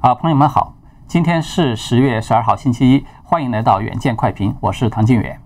[0.00, 0.72] 啊，朋友们好，
[1.06, 5.38] 今天是十月十二号星期一，欢迎来到远见快评，我是唐晋远。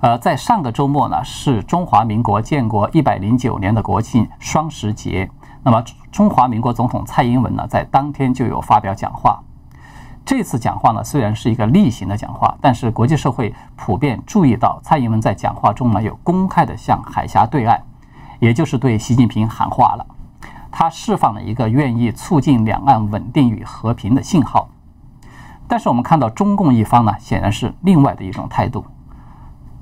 [0.00, 5.30] 呃，在上个周末呢，是中华民国建国一百零九年的国庆双十节。
[5.62, 5.80] 那么，
[6.10, 9.40] 中华民国总统蔡英文呢，在当天就有发表讲话。
[10.24, 17.78] 这次讲话呢，虽然是一个例行的讲话，但是国际社会普遍注意到，蔡英文在讲话中呢，有公开的向海峡对岸，
[18.40, 20.04] 也就是对习近平喊话了。
[20.72, 24.70] 他释放了一个愿意促进两岸稳定与和平的信号。
[25.68, 28.84] 但是，我们看到中共一方呢，显然是另外的一种态度。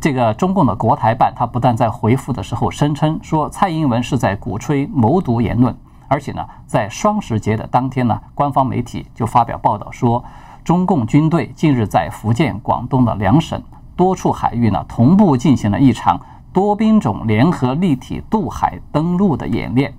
[0.00, 5.76] 这个中共的国台办，他不但在回复的时候声称说蔡英文是在鼓吹谋独言论，
[6.08, 10.24] 而且呢，在双十节的当天呢，官方媒体就发表报道说，
[10.64, 13.62] 中共军队近日在福建、广东的两省
[13.94, 16.20] 多处海域呢，同步进行了一场
[16.52, 19.92] 多兵种联合立体渡海登陆的演练。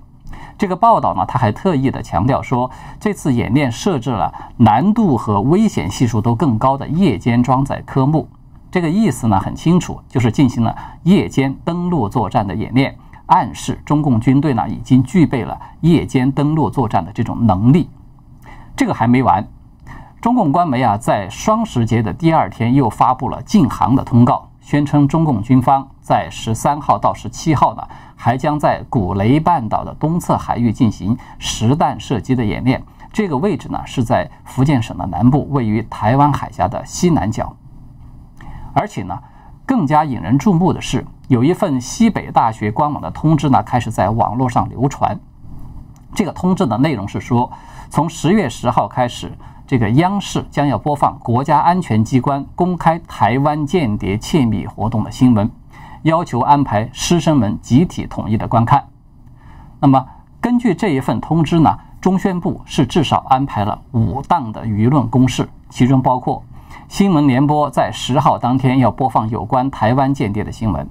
[0.58, 2.70] 这个报道呢，他还特意的强调说，
[3.00, 8.28] 这次演练设置了难度和危险系数都更高的夜间装载科目。
[8.70, 17.90] 这个意思呢很清楚，就是进行了夜间登陆作战的演练，暗示中共军队呢已经具备了夜间登陆作战的这种能力。
[18.74, 19.46] 这个还没完，
[20.20, 27.82] 中共官媒啊在双十节的第二天又发布了禁航的通告，宣称中共军方在十三号到十七号呢
[28.16, 32.82] 还将在古雷半岛的东侧海域进行实弹射击的演练。
[33.12, 37.54] 这个位置呢是在福建省的南部，位于台湾海峡的西南角。
[38.72, 39.18] 而且呢，
[39.66, 45.18] 更加引人注目的是，有一份西北大学官网的通知呢，开始在网络上流传。
[46.14, 47.50] 这个通知的内容是说，
[47.90, 49.30] 从十月十号开始，
[49.72, 55.50] 这个央视将要播放国家安全机关公开台湾间谍窃密活动的新闻，
[56.02, 58.84] 要求安排师生们集体统一的观看。
[59.80, 60.04] 那么，
[60.42, 66.44] 根据这一份通知呢，中宣部是至少安排了五档的舆论攻势，其中包括。
[66.86, 70.86] 新闻联播在十号当天要播放有关台湾间谍的新闻，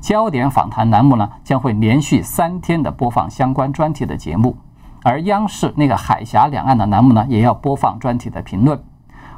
[0.00, 4.56] 焦点访谈栏目呢将会连续三天的播放相关专题的节目，
[5.02, 8.82] 而央视那个海峡两岸的栏目呢也要播放专题的评论，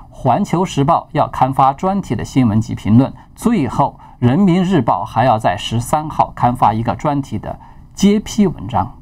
[0.08, 7.58] 环球时报要刊发专题的新闻及评论，最后人民日报还要在十三号刊发一个专题的
[7.94, 8.92] 揭批文章。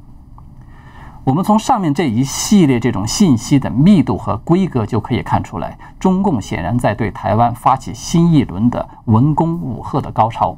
[1.25, 10.57] 我们从上面这一系列这种信息的密度和规格就可以看出来，中共显然在对台湾发起新一轮的文攻武吓的高潮。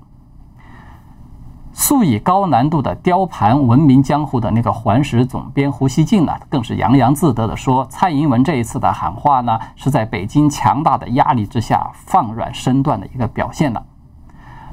[1.80, 13.82] 素以高难度的雕盘闻名江湖的那个环时总编胡锡进呢，更是洋洋自得地说：“蔡英文这一次的喊话呢，是在北京强大的压力之下放软身段的一个表现了。”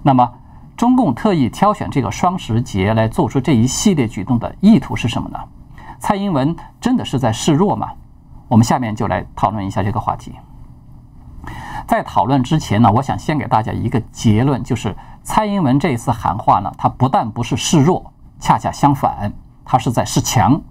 [0.04, 0.30] 那么，
[0.76, 5.40] 中共特意挑选这个双十节来做出这一系列举动的意图是什么呢？
[6.00, 7.88] 蔡英文真的是在示弱吗？
[8.50, 10.34] 我们下面就来讨论一下这个话题。
[11.88, 14.94] 在讨论之前呢，我想先给大家一个结论，就是
[15.24, 19.32] 蔡英文这一次喊话呢，他不但不是示弱，恰恰相反，
[19.64, 20.62] 他是在示强。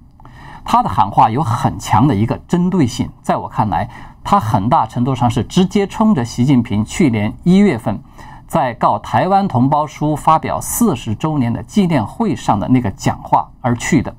[0.63, 3.89] 他的喊话有很强的一个针对性，在我看来，
[4.23, 7.99] 他很大程度上是直接冲着习近平去年一月份
[8.47, 14.15] 在告台湾同胞书发表四十周年的纪念会上的那个讲话而去的。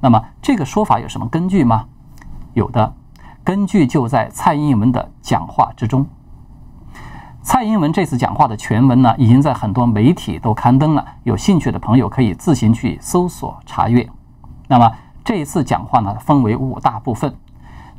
[0.00, 1.84] 那么这个说法有什么根据吗？
[2.54, 2.94] 有的，
[3.46, 6.04] 根据就在蔡英文的讲话之中。
[7.42, 14.08] 蔡英文这次讲话的全文呢，已经在很多媒体都刊登了，有兴趣的朋友可以自行去搜索查阅。
[14.66, 14.90] 那么
[15.24, 17.36] 这一次讲话呢，分为五大部分，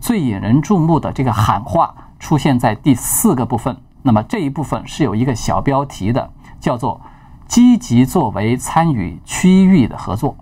[0.02, 3.78] 最引人注目的这个喊话出现在第四个部分。
[4.02, 7.00] 那么这一部分是有一个小标题的，叫做
[7.48, 10.36] “积极作为参与区域的合作”。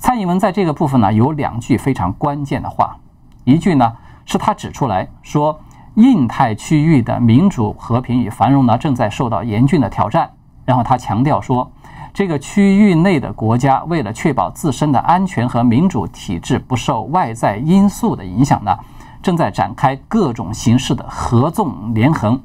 [0.00, 2.96] 蔡英文在这个部分呢，有两句非常关键的话。
[3.44, 3.92] 一句呢，
[4.24, 5.60] 是他指出来说，
[5.94, 10.30] 印太区域的民主、和平与繁荣呢，正在受到严峻的挑战。
[10.64, 11.70] 然后他强调说，
[12.14, 18.74] 这个区域内的国家为了确保自身的安全和民主体制不受外在因素的影响呢，
[19.22, 22.40] 正在展开各种形式的合纵连横，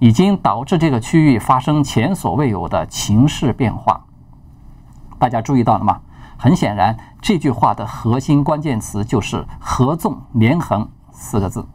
[0.00, 4.04] 已经导致这个区域发生前所未有的情势变化。
[5.16, 6.00] 大家注意到了吗？
[6.36, 11.66] 很显然，这句话的核心关键词就是“合纵连横”四个字。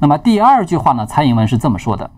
[0.00, 1.06] 那么第二句话呢？
[1.06, 2.10] 蔡英文是这么说的：“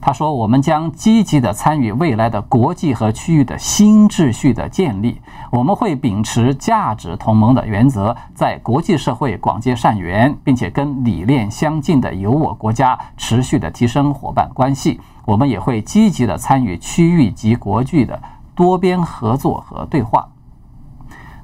[0.00, 5.20] 他说，我们将积极的参与未来的国际和区域的新秩序的建立。
[5.50, 15.00] 我们会秉持价值同盟的原则，在国际社会广结善缘，并且跟理念相近的友我国家持续的提升伙伴关系。
[15.24, 18.20] 我们也会积极的参与区域及国际的
[18.54, 20.28] 多边合作和对话。”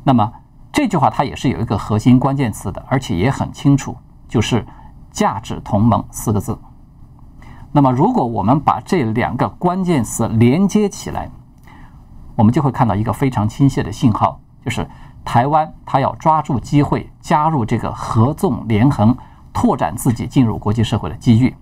[0.02, 0.32] 那么
[0.72, 3.96] 这句话它也是有一个核心关键词的，而且也很清楚，
[4.28, 4.64] 就是
[5.12, 6.58] “价值同盟”四个字。
[7.72, 11.28] 那么，如果我们把这两个关键词连接起来，
[12.34, 14.88] 我们就会看到一个非常清晰的信号，就是
[15.24, 19.16] 台湾它要抓住机会加入这个合纵连横，
[19.52, 21.54] 拓展自己进入国际社会的机遇，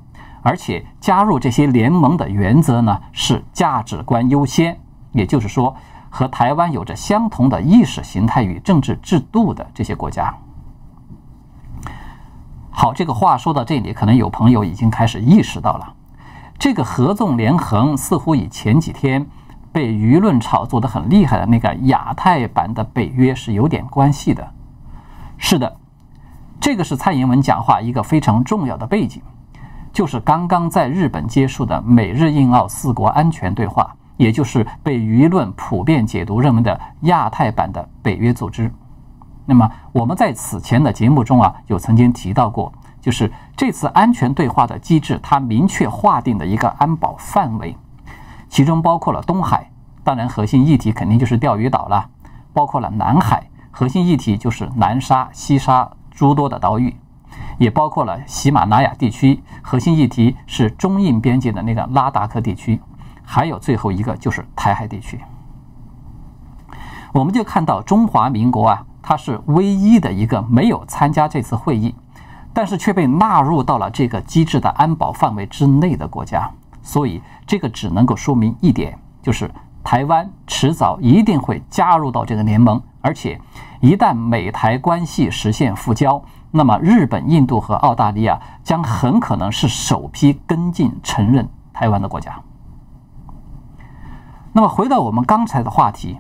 [0.43, 4.79] 而且加入这些联盟的原则呢是价值观优先，
[5.12, 5.75] 也就是说。
[6.10, 10.34] 和台湾有着相同的意识形态与政治制度的这些国家。
[12.70, 15.94] 好，这个话说到这里，可能有朋友已经开始意识到了，
[16.58, 19.26] 这个合纵连横似乎与前几天
[19.72, 24.49] 被舆论炒作的很厉害的那个亚太版的北约是有点关系的。
[25.37, 25.76] 是的，
[26.61, 29.22] 这个是蔡英文讲话一个非常重要的背景，
[29.93, 33.96] 就是刚刚在日本结束的美日印澳四国安全对话。
[34.18, 38.70] 也就是被舆论普遍解读认为的亚太版的北约组织。
[39.46, 42.70] 那么我们在此前的节目中啊，有曾经提到过，
[43.00, 47.74] 就是这次安全对话的机制，它明确划定的一个安保范围，
[48.50, 49.70] 其中包括了东海，
[50.04, 52.10] 当然核心议题肯定就是钓鱼岛了；
[52.52, 56.90] 包括了南海，核心议题就是南沙、西沙诸多的岛屿；
[57.56, 62.80] 也包括了喜马拉雅地区，核心议题是中印边界的那个拉达克地区。
[63.30, 65.20] 还有最后一个就是台海地区，
[67.12, 71.94] 我们就看到中华民国啊，它是唯一的一个没有参加这次会议，
[72.54, 76.50] 但是却被纳入到了这个机制的安保范围之内的国家。
[76.80, 79.50] 所以这个只能够说明一点，就是
[79.84, 83.38] 台湾迟早一定会加入到这个联盟，而且
[83.82, 92.40] 一旦美台关系实现复交，那么日本、印度和澳大利亚将很可能是首批跟进承认台湾的国家。
[94.58, 96.19] 那么回到我们刚才的话题，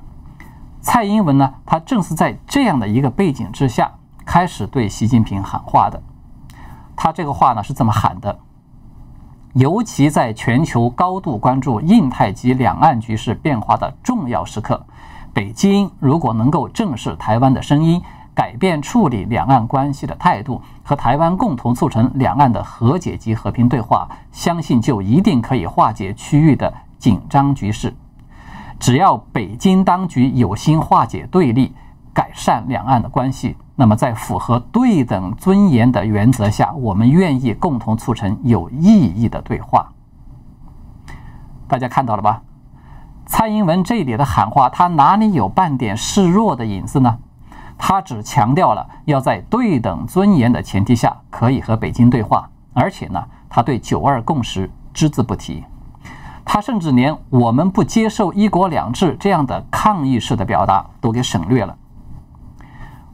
[0.80, 3.90] 蔡英文呢，他正是在这样的一个背景之下，
[4.24, 6.00] 开始对习近平喊话的。
[6.94, 8.38] 他这个话呢是这么喊的：，
[9.54, 14.86] 尤其在全球高度关注印太及两岸局势变化的重要时刻，
[15.32, 18.00] 北京如果能够正视台湾的声音，
[18.36, 27.92] 改变处理两岸关系的态度，和台湾共同促成两岸的和解及和平对话，相信就一定可以化解区域的紧张局势。
[28.78, 31.74] 只要北京当局有心化解对立、
[32.12, 39.92] 改善两岸的关系，那么在符合对等尊严的原则下，我们愿意共同促成有意义的对话。
[41.66, 42.42] 大家看到了吧？
[43.26, 47.18] 蔡英文这里的喊话，他哪里有半点示弱的影子呢？
[47.76, 55.62] 他只强调了要在对等尊严的前提下可以和北京对话，而且呢，他对九二共识只字不提。
[56.50, 61.76] 他甚至连“我们不接受一国两制”这样的抗议式的表达都给省略了。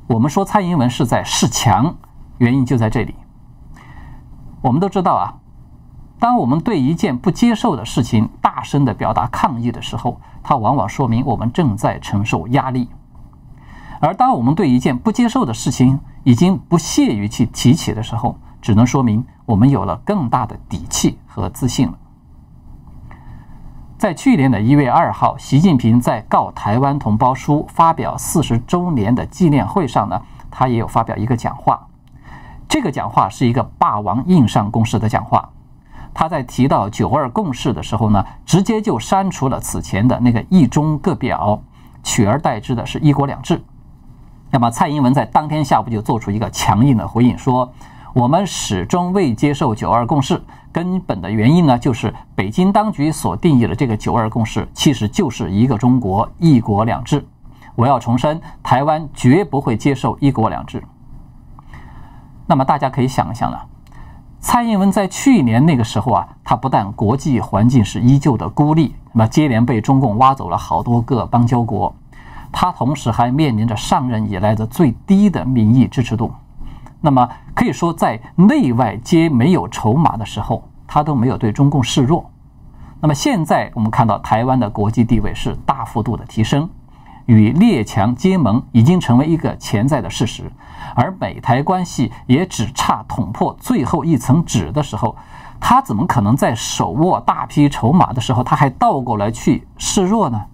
[0.07, 1.97] 我们说蔡英文是在示强，
[2.39, 3.13] 原因就在这里。
[4.63, 5.35] 我们都知道啊，
[6.21, 12.87] 当我们对一件不接受的事情大声的表达抗议的时候，它往往说明我们正在承受压力；
[14.01, 21.99] 而当我们对一件不接受的事情已经不屑于去提起的时候，只能说明我们有了更大的底气和自信了。
[24.05, 30.21] 在去年的一月二号，习近平在《告台湾同胞书》发表四十周年的纪念会上呢，
[30.51, 31.87] 他也有发表一个讲话。
[32.69, 35.49] 这个讲话是一个霸王硬上弓式的讲话。
[36.13, 41.63] 他在提到“九二共识”的时候呢，直接就删除了此前的那个“一中各表”，
[42.05, 43.65] 取而代之的是一国两制。
[44.51, 47.73] 那么蔡英文在当天下午就做出一个强硬的回应，说
[48.15, 50.41] ：“我们始终未接受‘九二共识’。”
[50.73, 57.25] 根本的原因呢，就是北京当局所定义的这个“九二共识”，其实就是一个中国、一国两制。
[57.77, 60.83] 我要重申，台湾绝不会接受一国两制。
[62.47, 63.67] 那么大家可以想一想了，
[64.41, 71.95] 蔡英文在去年那个时候啊，他不但国际环境是依旧的孤立，那么接连被中共挖走了好多个邦交国，
[72.53, 76.33] 他同时还面临着上任以来的最低的民意支持度。
[77.05, 82.31] 那么可以说，在内外皆没有筹码的时候，他都没有对中共示弱。
[82.99, 86.67] 那么现在我们看到，台湾的国际地位是大幅度的提升，
[87.27, 90.51] 与列强结盟已经成为一个潜在的事实，
[90.97, 95.15] 而美台关系也只差捅破最后一层纸的时候，
[95.61, 100.47] 他怎么可能在手握大批筹码的时候，他还倒过来去示弱呢？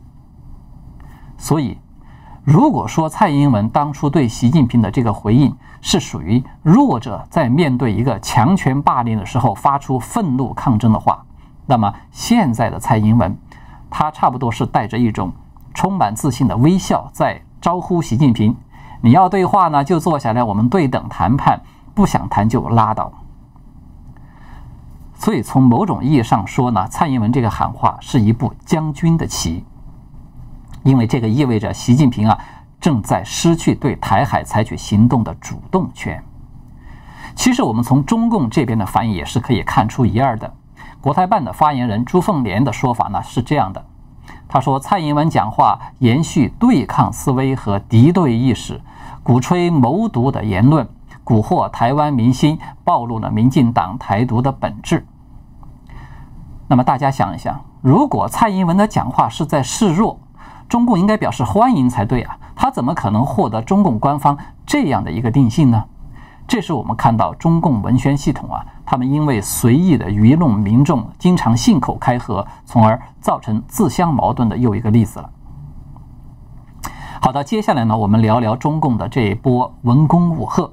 [1.38, 1.78] 所以。
[2.44, 11.24] 如果说蔡英文当初对习近平的这个回应是属于弱者在面对一个强权霸凌的时候发出愤怒抗争的话，
[11.66, 13.36] 那么现在的蔡英文，
[13.90, 15.32] 他差不多是带着一种
[15.74, 18.56] 充满自信的微笑在招呼习近平
[19.02, 21.60] ：“你要对话呢，就坐下来，我们对等谈判；
[21.94, 23.12] 不想谈就拉倒。
[25.14, 29.64] 所以，从某种意义上说呢，蔡英文这个喊话是一步将军的棋，
[30.82, 32.38] 因为这个意味着习近平啊
[32.80, 36.22] 正在失去对台海采取行动的主动权。
[37.34, 40.52] 其实，我们从中共这边的反应也是可以看出一二的。
[41.00, 43.82] 国台办的发言人朱凤莲的说法呢是这样的，
[44.48, 48.80] 他说：“蔡英文讲话延续对抗思维和敌对意识，
[49.22, 50.86] 鼓吹谋独的言论，
[51.24, 55.06] 蛊惑台湾民心，暴露了民进党台独的本质。”
[56.68, 60.18] 那么大家想一想，如果蔡英文的讲话是在示弱，
[60.70, 65.84] 中共应该表示欢迎才对啊，他怎么可能获得中共官方这样的一个定性呢？
[66.46, 75.28] 这是我们看到中共文宣系统啊，他们因为随意的愚弄民众，经常信口开河，从而造成自相矛盾的又一个例子了。
[77.20, 80.72] 好的，接下来呢，我们聊聊中共的这一波文攻武赫。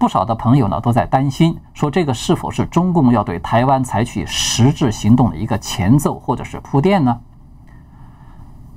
[0.00, 7.20] 不少的朋友呢都在担心，说这个是否是中共要对台湾采取实质行动的一个前奏或者是铺垫呢？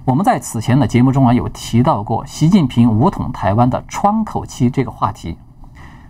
[0.05, 5.35] 我们在此前的节目中啊有提到过习近平武统台湾的窗口期这个话题。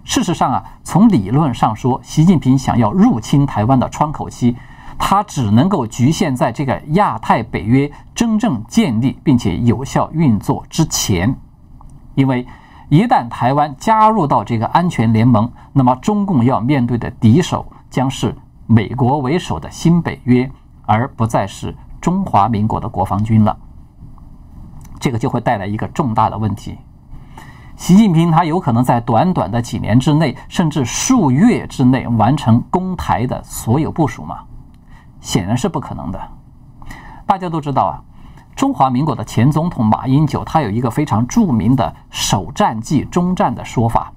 [0.03, 4.57] 事实上啊，从理论上说，习近平想要入侵台湾的窗口期，
[4.97, 11.33] 它只能够局限在这个亚太北约真正建立并且有效运作之前。
[12.15, 12.45] 因为
[12.89, 18.35] 一旦台湾加入到这个安全联盟，那么中共要面对的敌手将是
[18.67, 20.51] 美国为首的新北约，
[20.85, 23.57] 而不再是中华民国的国防军了。
[24.99, 26.77] 这个就会带来一个重大的问题。
[27.75, 34.39] 习近平他有可能在短短的几年之内，甚至数月之内完成攻台的所有部署吗？
[35.19, 36.21] 显然是不可能的。
[37.25, 37.93] 大家都知道啊，
[38.55, 44.13] 中华民国的前总统马英九他有一个非常著名的“首战即终战”的说法，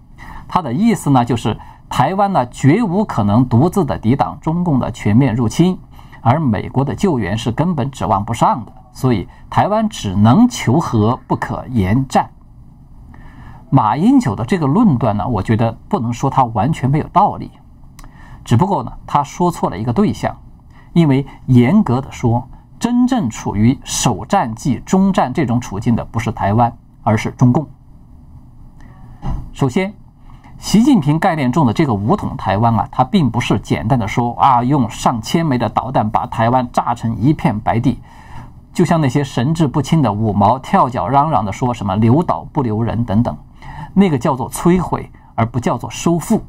[0.46, 1.58] 他的意思呢就是
[1.88, 5.78] 台湾呢绝无可能独自的抵挡中共的全面入侵，
[6.28, 12.28] 而美国的救援是根本指望不上的，所以台湾只能求和不可言战。
[13.70, 17.50] 马英九的这个论断呢，我觉得不能说他完全没有道理，
[18.44, 20.36] 只不过呢，他说错了一个对象，
[20.92, 22.46] 因为严格的说，
[22.78, 26.70] 真正处于首战即终战这种处境的不是台湾，
[27.02, 27.66] 而是中共。
[29.54, 29.94] 首先，
[30.58, 38.00] 习近平概念中的这个武统台湾啊，它并不是简单的说啊，用上千枚的导弹把台湾炸成一片白地，
[38.72, 43.36] 就像那些神志不清的五毛跳脚嚷嚷的说什么留岛不留人等等。
[43.94, 46.42] 那个叫做摧毁，而不叫做收复。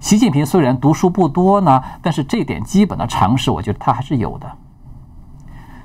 [0.00, 4.50] 习近平虽然读书不多呢，但是这点基本的常识，我觉得他还是有的。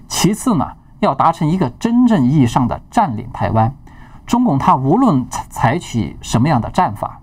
[0.07, 0.67] 其次呢，
[0.99, 3.75] 要达成一个真正意义上的占领台湾，
[4.25, 7.21] 中共他无论采采取什么样的战法，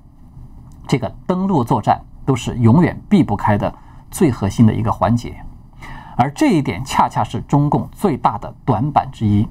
[0.92, 3.75] 这个登陆作战都是永远避不开的
[4.11, 5.42] 最核心的一个环节，
[6.18, 9.49] 而这一点恰恰是中共最大的短板之一。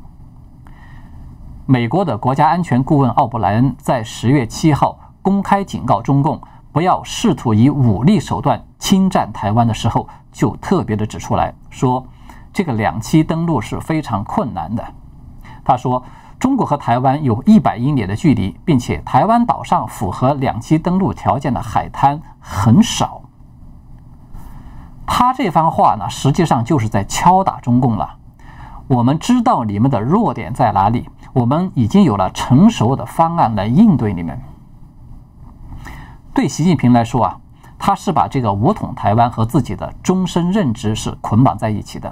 [1.66, 6.40] 美国的国家安全顾问奥布莱恩在十月七号公开警告中共
[6.72, 12.06] 不要试图以武力手段侵占台湾的时候，就特别的指出来说，
[12.54, 14.86] 这个两栖登陆是非常困难的。
[15.66, 16.04] 他说，
[16.42, 23.22] 中国和台湾有一百英里的距离，并且台湾岛上符合两栖登陆条件的海滩很少。
[25.06, 28.16] 他这番话呢，实际上就是在敲打中共了。
[28.88, 31.08] 我们知道你们的弱点在哪里。
[31.32, 34.38] 我们已经有了成熟的方案来应对你们。
[36.34, 37.38] 对习近平来说啊，
[37.78, 42.12] 他是把这个武统台湾和自己的终身任职是捆绑在一起的。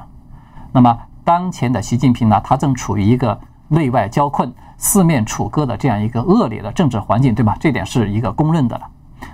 [0.71, 3.38] 那么，当前的习近平呢，他正处于一个
[3.69, 7.55] 内外交困、四面楚歌的这样一个恶劣的政治环境，对吧？
[7.59, 8.88] 这点是一个公认的了。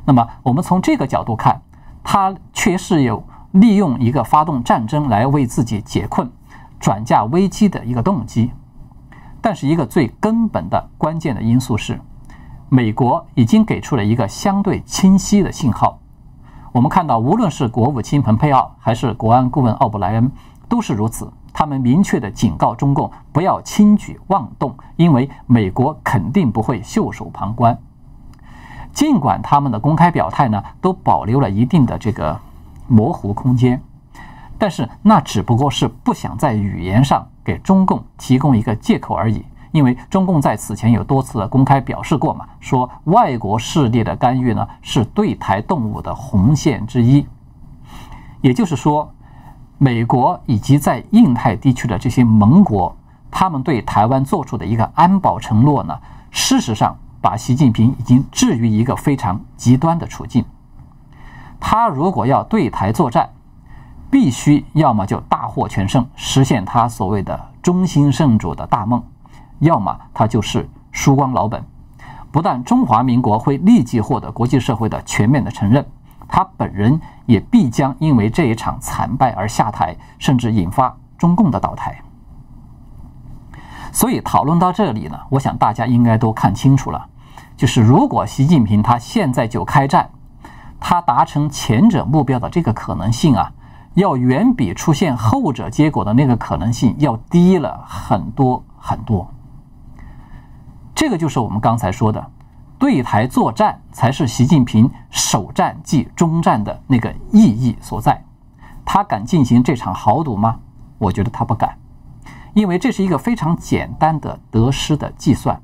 [0.06, 1.60] 那么，我们从这个角度看，
[2.04, 6.30] 他确实有利用一个发动战争来为自己解困、
[6.80, 8.52] 转嫁危机的一个动机。
[9.42, 12.00] 但是一个最根本的关键的因素是，
[12.68, 16.00] 美国已经给出了一个相对清晰的信号。
[16.72, 20.32] 我们看到，无论是国务卿蓬佩奥还是国安顾问奥布莱恩，
[20.68, 21.32] 都是如此。
[21.58, 27.80] 他们明确的警告中共不要轻举妄动，因为美国肯定不会袖手旁观。
[28.92, 32.38] 尽管他们的公开表态呢，都保留了一定的这个
[32.88, 33.82] 模糊空间，
[34.58, 37.26] 但是那只不过是不想在语言上。
[37.42, 47.26] 给中共提供一个借口而已，因为中共在此前有多次的公开表示过嘛，说外国势力的干预呢是对台动武的红线之一。
[48.42, 49.14] 也就是说，
[49.78, 52.96] 美国以及在印太地区的这些盟国，
[53.30, 56.00] 他们对台湾做出的一个安保承诺呢，
[56.32, 60.46] 事实上把习近平已经置于一个非常极端的处境。
[61.60, 63.30] 他如果要对台作战，
[64.10, 69.04] 必须要么就大获全胜，实现他所谓的中兴圣主的大梦，
[69.60, 71.62] 要么他就是输光老本。
[72.32, 75.86] 不但中华民国会立即获得国际社会的全面的承认，
[76.28, 82.02] 他本人也必将因为这一场惨败而下台，甚至引发中共的倒台。
[83.92, 87.08] 所以讨论到这里呢，我想大家应该都看清楚了，
[87.56, 90.10] 就是如果习近平他现在就开战，
[90.80, 93.52] 他达成前者目标的这个可能性啊，
[93.94, 99.32] 要远比出现后者结果的那个可能性要低了很多很多。
[100.94, 102.32] 这个就是我们刚才说的，
[102.78, 108.24] 对台作战才是习近平首战即终战的那个意义所在。
[108.84, 110.60] 他敢进行这场豪赌吗？
[110.98, 111.78] 我觉得他不敢。
[112.54, 115.62] 因为这是一个非常简单的得失的计算，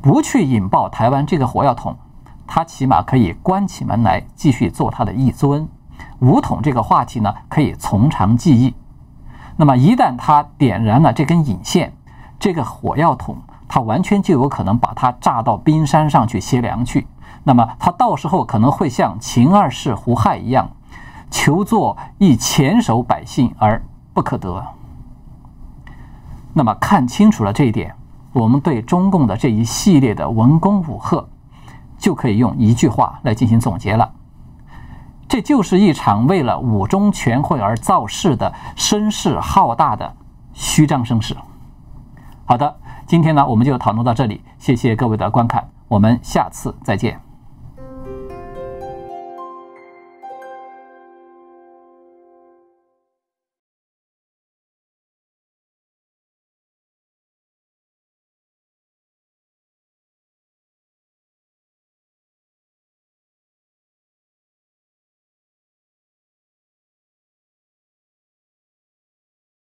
[0.00, 1.96] 不去引爆台湾这个火药桶，
[2.46, 5.68] 他起码可以关起门来继续做他的一尊。
[6.20, 8.74] 武统这个话题呢，可以从长计议。
[9.56, 11.92] 那么一旦他点燃了这根引线，
[12.38, 13.36] 这个火药桶，
[13.74, 17.08] 他完全就有可能把他炸到冰山上去歇凉去。
[17.42, 20.70] 那么他到时候可能会像秦二世胡亥一样，
[21.28, 24.64] 求做一黔首百姓而不可得。
[26.52, 27.96] 那么看清楚了这一点，
[28.32, 31.26] 我们对中共的这一系列的文攻武吓，
[31.98, 34.08] 就可以用一句话来进行总结了：
[35.26, 40.14] 这就是一场为了五中全会而造势的声势浩大的
[40.52, 41.36] 虚张声势。
[42.44, 42.76] 好的，
[43.06, 47.23] 今天呢我们就讨论到这里，谢谢各位的观看，我们下次再见。